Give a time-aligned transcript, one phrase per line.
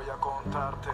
[0.00, 0.88] voy a contarte.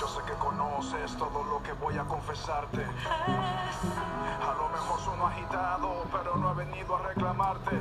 [0.00, 2.84] Yo sé que conoces todo lo que voy a confesarte.
[2.84, 7.80] A lo mejor sueno agitado, pero no he venido a reclamarte.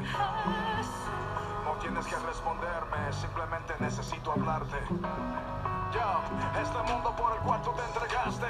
[1.79, 4.77] Tienes que responderme, simplemente necesito hablarte.
[5.93, 6.19] Ya,
[6.61, 8.47] este mundo por el cual tú te entregaste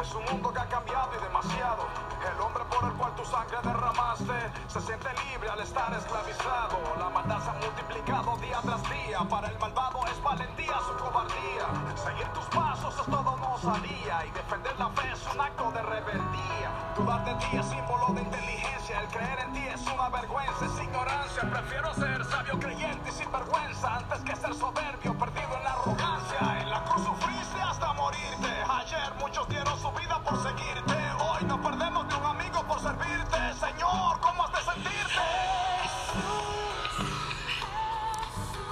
[0.00, 1.86] es un mundo que ha cambiado y demasiado.
[2.34, 4.34] El hombre por el cual tu sangre derramaste
[4.66, 6.78] se siente libre al estar esclavizado.
[6.98, 9.20] La maldad se ha multiplicado día tras día.
[9.28, 11.66] Para el malvado es valentía su cobardía.
[11.94, 15.82] Seguir tus pasos es todo no sabía y defender la fe es un acto de
[15.82, 16.70] rebeldía.
[16.96, 18.71] Dudar de ti es símbolo de inteligencia.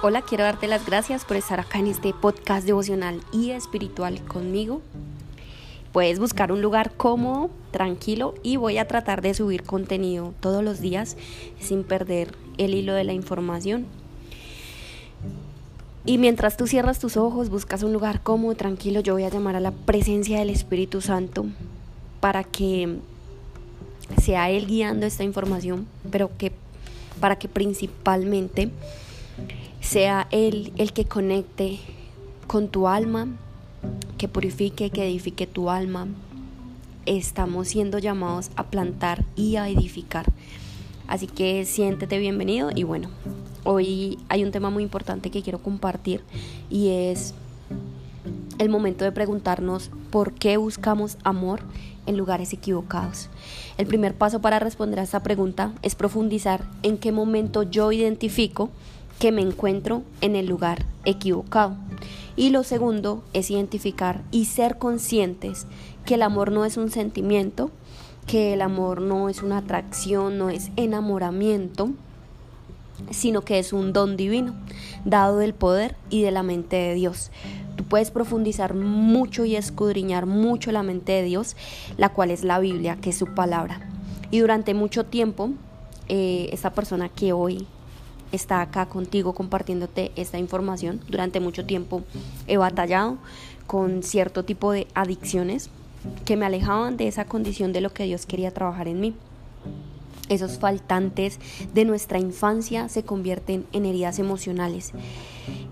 [0.03, 4.81] Hola, quiero darte las gracias por estar acá en este podcast devocional y espiritual conmigo.
[5.91, 10.81] Puedes buscar un lugar cómodo, tranquilo y voy a tratar de subir contenido todos los
[10.81, 11.17] días
[11.59, 13.85] sin perder el hilo de la información.
[16.03, 19.55] Y mientras tú cierras tus ojos, buscas un lugar cómodo, tranquilo, yo voy a llamar
[19.55, 21.45] a la presencia del Espíritu Santo
[22.21, 22.97] para que
[24.19, 26.53] sea Él guiando esta información, pero que
[27.19, 28.71] para que principalmente
[29.81, 31.79] sea Él el que conecte
[32.47, 33.27] con tu alma,
[34.17, 36.07] que purifique, que edifique tu alma.
[37.05, 40.31] Estamos siendo llamados a plantar y a edificar.
[41.07, 43.09] Así que siéntete bienvenido y bueno,
[43.63, 46.23] hoy hay un tema muy importante que quiero compartir
[46.69, 47.33] y es
[48.59, 51.61] el momento de preguntarnos por qué buscamos amor
[52.05, 53.29] en lugares equivocados.
[53.77, 58.69] El primer paso para responder a esta pregunta es profundizar en qué momento yo identifico
[59.21, 61.75] que me encuentro en el lugar equivocado.
[62.35, 65.67] Y lo segundo es identificar y ser conscientes
[66.05, 67.69] que el amor no es un sentimiento,
[68.25, 71.91] que el amor no es una atracción, no es enamoramiento,
[73.11, 74.55] sino que es un don divino,
[75.05, 77.29] dado del poder y de la mente de Dios.
[77.75, 81.55] Tú puedes profundizar mucho y escudriñar mucho la mente de Dios,
[81.95, 83.87] la cual es la Biblia, que es su palabra.
[84.31, 85.51] Y durante mucho tiempo,
[86.07, 87.67] eh, esta persona que hoy
[88.31, 92.03] está acá contigo compartiéndote esta información, durante mucho tiempo
[92.47, 93.17] he batallado
[93.67, 95.69] con cierto tipo de adicciones
[96.25, 99.15] que me alejaban de esa condición de lo que Dios quería trabajar en mí.
[100.29, 101.39] Esos faltantes
[101.73, 104.93] de nuestra infancia se convierten en heridas emocionales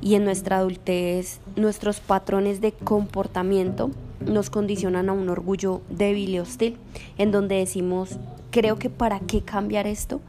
[0.01, 6.39] y en nuestra adultez nuestros patrones de comportamiento nos condicionan a un orgullo débil y
[6.39, 6.77] hostil,
[7.17, 8.17] en donde decimos,
[8.51, 10.19] creo que para qué cambiar esto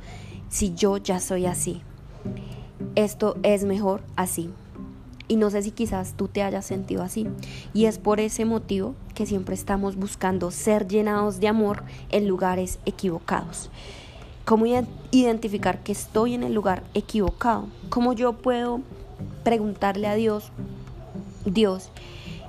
[0.49, 1.83] si yo ya soy así.
[2.97, 4.51] Esto es mejor así.
[5.29, 7.29] Y no sé si quizás tú te hayas sentido así.
[7.73, 12.81] Y es por ese motivo que siempre estamos buscando ser llenados de amor en lugares
[12.85, 13.71] equivocados.
[14.45, 14.67] ¿Cómo
[15.13, 17.67] identificar que estoy en el lugar equivocado?
[17.91, 18.81] ¿Cómo yo puedo
[19.45, 20.51] preguntarle a Dios,
[21.45, 21.91] Dios,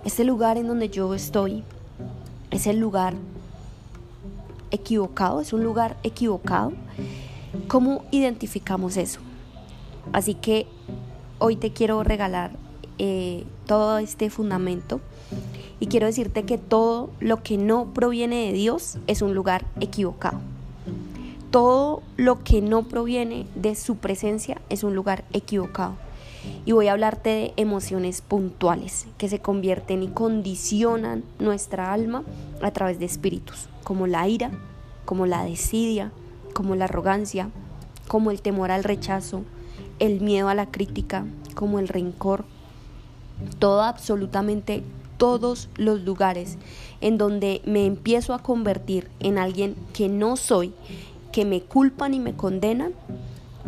[0.04, 1.64] este lugar en donde yo estoy
[2.50, 3.14] es el lugar
[4.72, 5.42] equivocado?
[5.42, 6.74] ¿Es un lugar equivocado?
[7.68, 9.20] ¿Cómo identificamos eso?
[10.14, 10.68] Así que
[11.40, 12.52] hoy te quiero regalar
[12.98, 15.02] eh, todo este fundamento
[15.80, 20.40] y quiero decirte que todo lo que no proviene de Dios es un lugar equivocado.
[21.50, 25.96] Todo lo que no proviene de su presencia es un lugar equivocado.
[26.66, 32.24] Y voy a hablarte de emociones puntuales que se convierten y condicionan nuestra alma
[32.62, 34.52] a través de espíritus, como la ira,
[35.06, 36.12] como la desidia,
[36.54, 37.50] como la arrogancia,
[38.08, 39.44] como el temor al rechazo,
[40.00, 42.46] el miedo a la crítica, como el rencor,
[43.60, 44.84] todo absolutamente
[45.18, 46.58] todos los lugares
[47.00, 50.74] en donde me empiezo a convertir en alguien que no soy,
[51.32, 52.94] que me culpan y me condenan,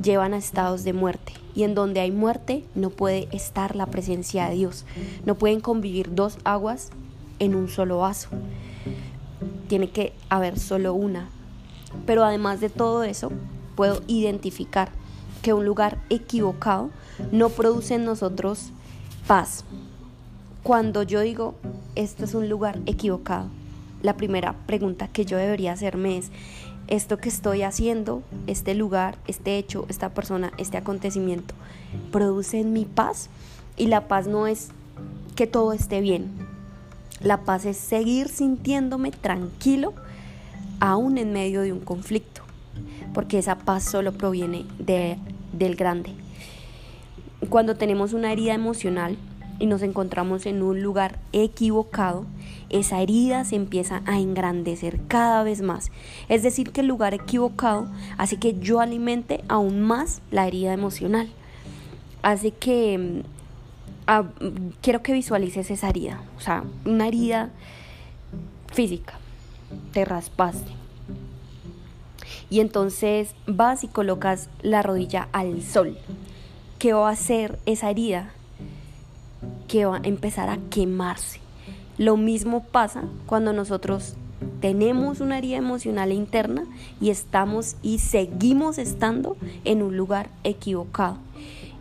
[0.01, 1.33] llevan a estados de muerte.
[1.53, 4.85] Y en donde hay muerte no puede estar la presencia de Dios.
[5.25, 6.89] No pueden convivir dos aguas
[7.37, 8.29] en un solo vaso.
[9.67, 11.29] Tiene que haber solo una.
[12.07, 13.31] Pero además de todo eso,
[13.75, 14.89] puedo identificar
[15.43, 16.89] que un lugar equivocado
[17.31, 18.71] no produce en nosotros
[19.27, 19.63] paz.
[20.63, 21.53] Cuando yo digo,
[21.93, 23.49] esto es un lugar equivocado,
[24.01, 26.31] la primera pregunta que yo debería hacerme es,
[26.87, 31.53] esto que estoy haciendo, este lugar, este hecho, esta persona, este acontecimiento,
[32.11, 33.29] produce en mi paz.
[33.77, 34.69] Y la paz no es
[35.35, 36.31] que todo esté bien.
[37.21, 39.93] La paz es seguir sintiéndome tranquilo
[40.81, 42.41] aún en medio de un conflicto,
[43.13, 45.17] porque esa paz solo proviene de,
[45.53, 46.11] del grande.
[47.49, 49.17] cuando tenemos una herida emocional
[49.59, 52.25] y nos encontramos en un lugar equivocado,
[52.69, 55.91] esa herida se empieza a engrandecer cada vez más.
[56.27, 61.29] Es decir, que el lugar equivocado hace que yo alimente aún más la herida emocional.
[62.23, 63.21] Hace que mm,
[64.07, 64.23] ah,
[64.81, 67.49] quiero que visualices esa herida, o sea, una herida
[68.71, 69.13] física.
[69.91, 70.82] Te raspaste.
[72.49, 75.97] Y entonces vas y colocas la rodilla al sol.
[76.79, 78.31] ¿Qué va a hacer esa herida?
[79.67, 81.43] Que va a empezar a quemarse
[81.97, 84.15] lo mismo pasa cuando nosotros
[84.61, 86.65] tenemos una herida emocional interna
[86.99, 91.17] y estamos y seguimos estando en un lugar equivocado.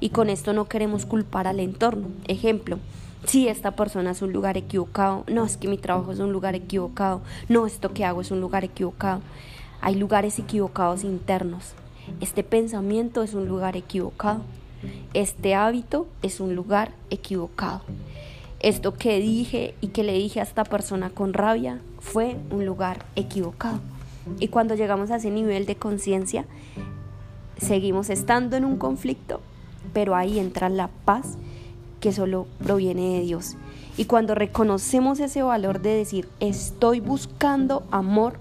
[0.01, 2.09] Y con esto no queremos culpar al entorno.
[2.29, 2.79] Ejemplo,
[3.25, 6.55] si esta persona es un lugar equivocado, no es que mi trabajo es un lugar
[6.55, 9.23] equivocado, no esto que hago es un lugar equivocado.
[9.83, 11.75] Hay lugares equivocados internos.
[12.23, 14.41] Este pensamiento es un lugar equivocado.
[15.13, 17.83] Este hábito es un lugar equivocado
[18.63, 23.05] esto que dije y que le dije a esta persona con rabia fue un lugar
[23.17, 23.81] equivocado.
[24.39, 26.45] Y cuando llegamos a ese nivel de conciencia,
[27.59, 29.41] seguimos estando en un conflicto,
[29.93, 31.37] pero ahí entra la paz
[32.01, 33.57] que solo proviene de Dios.
[33.97, 38.35] Y cuando reconocemos ese valor de decir, estoy buscando amor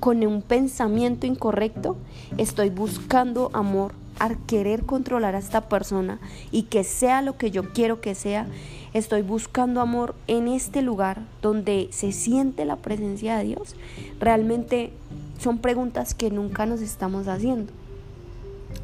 [0.00, 1.96] con un pensamiento incorrecto,
[2.38, 6.18] estoy buscando amor al querer controlar a esta persona
[6.52, 8.46] y que sea lo que yo quiero que sea,
[8.92, 13.74] estoy buscando amor en este lugar donde se siente la presencia de Dios,
[14.20, 14.92] realmente
[15.38, 17.72] son preguntas que nunca nos estamos haciendo.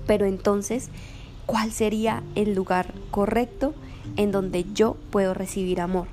[0.07, 0.89] Pero entonces,
[1.47, 3.75] ¿cuál sería el lugar correcto
[4.17, 6.09] en donde yo puedo recibir amor?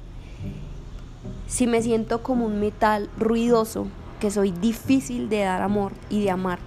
[1.47, 3.87] Si me siento como un metal ruidoso,
[4.19, 6.59] que soy difícil de dar amor y de amar,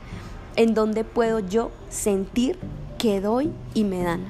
[0.57, 2.59] en donde puedo yo sentir
[2.99, 4.25] que doy y me dan.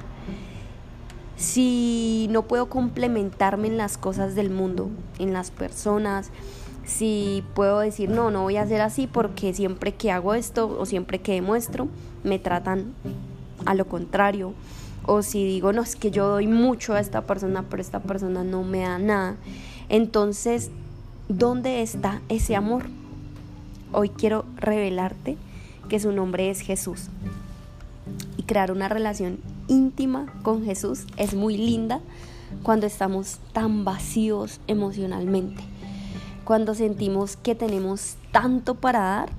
[1.35, 6.29] Si no puedo complementarme en las cosas del mundo, en las personas,
[6.85, 10.85] si puedo decir, no, no voy a hacer así porque siempre que hago esto o
[10.85, 11.87] siempre que demuestro,
[12.23, 12.93] me tratan
[13.65, 14.53] a lo contrario.
[15.05, 18.43] O si digo, no, es que yo doy mucho a esta persona, pero esta persona
[18.43, 19.35] no me da nada.
[19.89, 20.69] Entonces,
[21.27, 22.83] ¿dónde está ese amor?
[23.93, 25.37] Hoy quiero revelarte
[25.89, 27.09] que su nombre es Jesús.
[28.37, 31.99] Y crear una relación íntima con Jesús es muy linda
[32.63, 35.61] cuando estamos tan vacíos emocionalmente,
[36.45, 39.29] cuando sentimos que tenemos tanto para dar,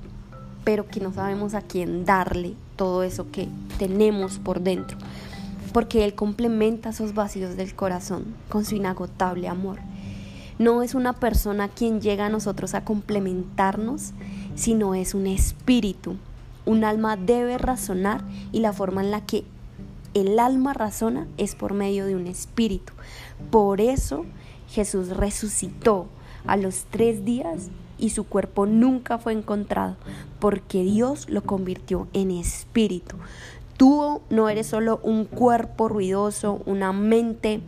[0.65, 4.99] pero que no sabemos a quién darle todo eso que tenemos por dentro,
[5.73, 9.79] porque Él complementa esos vacíos del corazón con su inagotable amor.
[10.59, 14.13] No es una persona quien llega a nosotros a complementarnos,
[14.55, 16.17] sino es un espíritu
[16.65, 18.23] un alma debe razonar
[18.53, 19.45] y la forma en la que
[20.15, 22.93] el alma razona es por medio de un espíritu.
[23.51, 24.25] Por eso
[24.69, 26.07] Jesús resucitó
[26.47, 27.69] a los tres días
[27.99, 29.97] y su cuerpo nunca fue encontrado,
[30.39, 33.17] porque Dios lo convirtió en espíritu.
[33.77, 37.61] Tú no eres solo un cuerpo ruidoso, una mente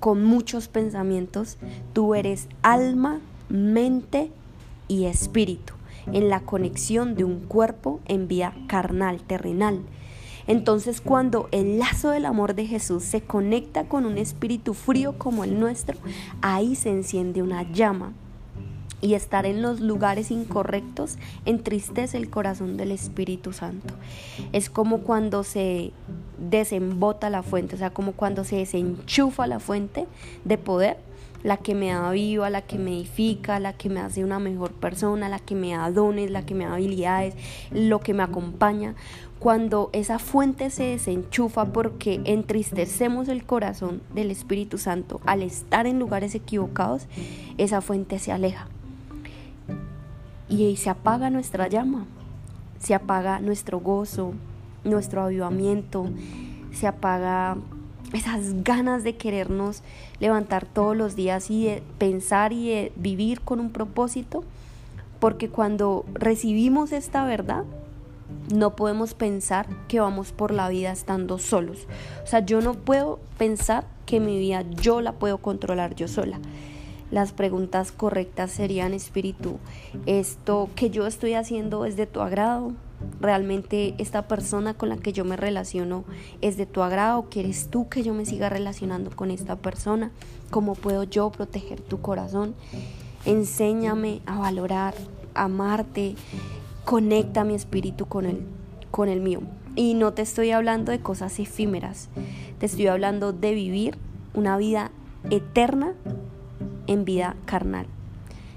[0.00, 1.56] con muchos pensamientos,
[1.92, 4.30] tú eres alma, mente
[4.88, 5.75] y espíritu
[6.12, 9.80] en la conexión de un cuerpo en vía carnal, terrenal.
[10.46, 15.44] Entonces cuando el lazo del amor de Jesús se conecta con un espíritu frío como
[15.44, 15.98] el nuestro,
[16.40, 18.12] ahí se enciende una llama.
[19.06, 23.94] Y estar en los lugares incorrectos entristece el corazón del Espíritu Santo.
[24.52, 25.92] Es como cuando se
[26.38, 30.08] desembota la fuente, o sea, como cuando se desenchufa la fuente
[30.44, 30.96] de poder
[31.44, 34.72] la que me da viva, la que me edifica, la que me hace una mejor
[34.72, 37.36] persona, la que me da dones, la que me da habilidades,
[37.70, 38.96] lo que me acompaña.
[39.38, 46.00] Cuando esa fuente se desenchufa porque entristecemos el corazón del Espíritu Santo al estar en
[46.00, 47.06] lugares equivocados,
[47.56, 48.66] esa fuente se aleja.
[50.48, 52.06] Y se apaga nuestra llama,
[52.78, 54.34] se apaga nuestro gozo,
[54.84, 56.08] nuestro avivamiento,
[56.72, 57.56] se apaga
[58.12, 59.82] esas ganas de querernos
[60.20, 64.44] levantar todos los días y de pensar y de vivir con un propósito,
[65.18, 67.64] porque cuando recibimos esta verdad,
[68.54, 71.86] no podemos pensar que vamos por la vida estando solos.
[72.22, 76.38] O sea, yo no puedo pensar que mi vida yo la puedo controlar yo sola.
[77.10, 79.58] Las preguntas correctas serían, espíritu,
[80.06, 82.72] ¿esto que yo estoy haciendo es de tu agrado?
[83.20, 86.04] realmente esta persona con la que yo me relaciono
[86.40, 90.10] es de tu agrado, quieres tú que yo me siga relacionando con esta persona,
[90.50, 92.54] cómo puedo yo proteger tu corazón.
[93.24, 94.94] Enséñame a valorar,
[95.34, 96.14] a amarte,
[96.84, 98.46] conecta mi espíritu con el,
[98.90, 99.40] con el mío.
[99.74, 102.08] Y no te estoy hablando de cosas efímeras,
[102.58, 103.98] te estoy hablando de vivir
[104.32, 104.90] una vida
[105.28, 105.92] eterna
[106.86, 107.86] en vida carnal.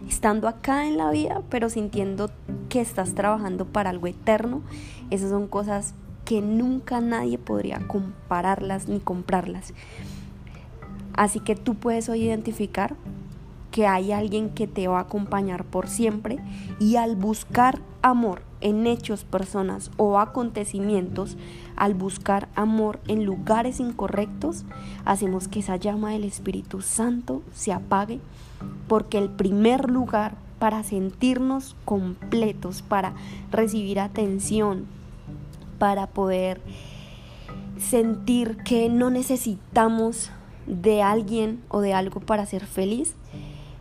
[0.08, 2.32] Estando acá en la vida, pero sintiendo
[2.70, 4.62] que estás trabajando para algo eterno,
[5.10, 5.94] esas son cosas
[6.26, 9.74] que nunca nadie podría compararlas ni comprarlas.
[11.14, 12.96] Así que tú puedes hoy identificar
[13.72, 16.40] que hay alguien que te va a acompañar por siempre
[16.80, 21.38] y al buscar amor en hechos, personas o acontecimientos,
[21.76, 24.66] al buscar amor en lugares incorrectos,
[25.06, 28.20] hacemos que esa llama del Espíritu Santo se apague,
[28.88, 33.14] porque el primer lugar para sentirnos completos, para
[33.52, 34.86] recibir atención,
[35.80, 36.62] para poder
[37.78, 40.32] sentir que no necesitamos
[40.68, 43.16] de alguien o de algo para ser feliz,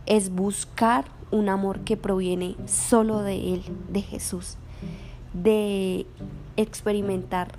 [0.05, 4.57] es buscar un amor que proviene solo de Él, de Jesús,
[5.33, 6.05] de
[6.57, 7.53] experimentar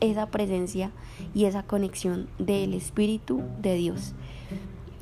[0.00, 0.90] esa presencia
[1.34, 4.12] y esa conexión del Espíritu de Dios.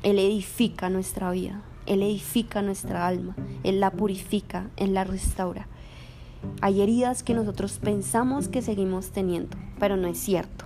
[0.03, 5.67] Él edifica nuestra vida, Él edifica nuestra alma, Él la purifica, Él la restaura.
[6.61, 10.65] Hay heridas que nosotros pensamos que seguimos teniendo, pero no es cierto.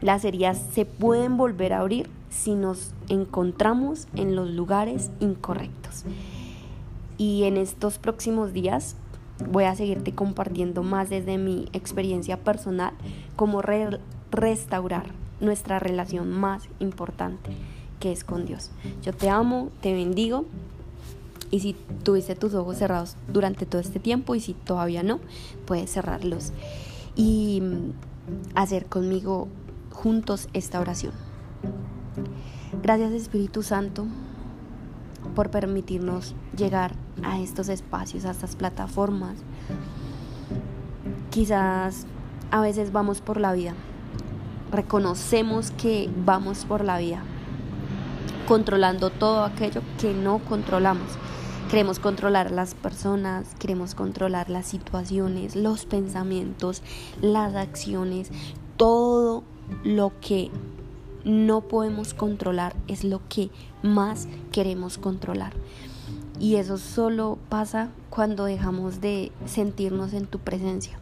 [0.00, 6.04] Las heridas se pueden volver a abrir si nos encontramos en los lugares incorrectos.
[7.18, 8.96] Y en estos próximos días
[9.48, 12.92] voy a seguirte compartiendo más desde mi experiencia personal
[13.36, 13.62] cómo
[14.30, 17.50] restaurar nuestra relación más importante
[17.98, 18.70] que es con Dios.
[19.02, 20.46] Yo te amo, te bendigo
[21.50, 25.20] y si tuviste tus ojos cerrados durante todo este tiempo y si todavía no,
[25.66, 26.52] puedes cerrarlos
[27.16, 27.62] y
[28.54, 29.48] hacer conmigo
[29.90, 31.12] juntos esta oración.
[32.82, 34.06] Gracias Espíritu Santo
[35.34, 39.36] por permitirnos llegar a estos espacios, a estas plataformas.
[41.30, 42.06] Quizás
[42.50, 43.74] a veces vamos por la vida,
[44.72, 47.22] reconocemos que vamos por la vida,
[48.46, 51.08] controlando todo aquello que no controlamos.
[51.70, 56.82] Queremos controlar las personas, queremos controlar las situaciones, los pensamientos,
[57.20, 58.30] las acciones,
[58.76, 59.44] todo
[59.84, 60.50] lo que
[61.24, 63.50] no podemos controlar es lo que
[63.82, 65.52] más queremos controlar.
[66.38, 70.98] Y eso solo pasa cuando dejamos de sentirnos en tu presencia,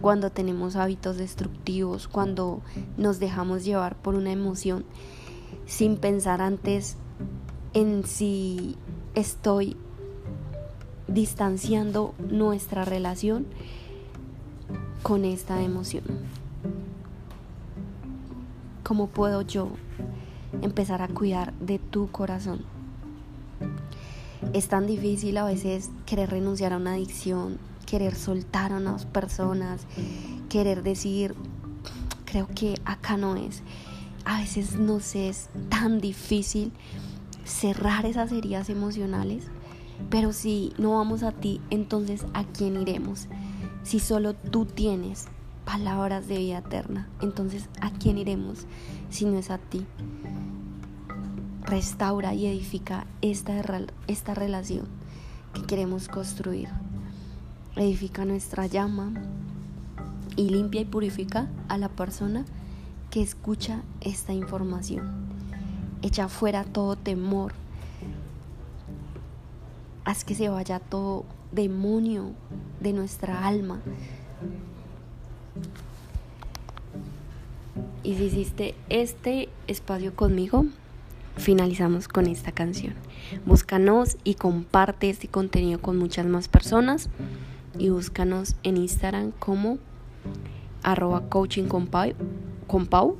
[0.00, 2.60] cuando tenemos hábitos destructivos, cuando
[2.98, 4.84] nos dejamos llevar por una emoción
[5.64, 6.96] sin pensar antes
[7.72, 8.76] en si
[9.14, 9.76] estoy
[11.08, 13.46] distanciando nuestra relación
[15.02, 16.04] con esta emoción.
[18.86, 19.70] ¿Cómo puedo yo
[20.62, 22.60] empezar a cuidar de tu corazón?
[24.52, 29.88] Es tan difícil a veces querer renunciar a una adicción, querer soltar a unas personas,
[30.48, 31.34] querer decir,
[32.26, 33.64] creo que acá no es.
[34.24, 36.70] A veces nos es tan difícil
[37.44, 39.48] cerrar esas heridas emocionales,
[40.10, 43.26] pero si no vamos a ti, entonces ¿a quién iremos?
[43.82, 45.26] Si solo tú tienes
[45.66, 47.08] palabras de vida eterna.
[47.20, 48.66] Entonces, ¿a quién iremos
[49.10, 49.84] si no es a ti?
[51.64, 53.52] Restaura y edifica esta,
[54.06, 54.86] esta relación
[55.52, 56.68] que queremos construir.
[57.74, 59.12] Edifica nuestra llama
[60.36, 62.44] y limpia y purifica a la persona
[63.10, 65.26] que escucha esta información.
[66.00, 67.52] Echa fuera todo temor.
[70.04, 72.30] Haz que se vaya todo demonio
[72.80, 73.80] de nuestra alma
[78.06, 80.64] y si hiciste este espacio conmigo,
[81.36, 82.94] finalizamos con esta canción.
[83.44, 87.10] Búscanos y comparte este contenido con muchas más personas.
[87.76, 89.78] Y búscanos en Instagram como
[90.84, 91.88] arroba coaching con
[92.86, 93.16] Pau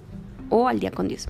[0.50, 1.28] o al día con Dios.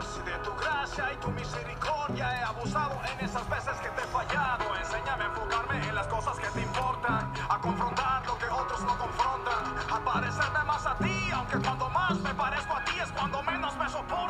[0.00, 4.06] Si de tu gracia y tu misericordia he abusado en esas veces que te he
[4.06, 8.80] fallado, enséñame a enfocarme en las cosas que te importan, a confrontar lo que otros
[8.84, 13.12] no confrontan, a parecerme más a ti, aunque cuando más me parezco a ti es
[13.12, 14.29] cuando menos me soporta.